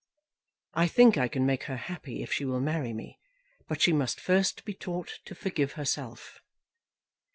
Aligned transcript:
I 0.73 0.87
think 0.87 1.15
I 1.15 1.27
can 1.27 1.45
make 1.45 1.65
her 1.65 1.77
happy 1.77 2.23
if 2.23 2.33
she 2.33 2.43
will 2.43 2.59
marry 2.59 2.91
me, 2.91 3.19
but 3.67 3.83
she 3.83 3.93
must 3.93 4.19
first 4.19 4.65
be 4.65 4.73
taught 4.73 5.19
to 5.25 5.35
forgive 5.35 5.73
herself. 5.73 6.41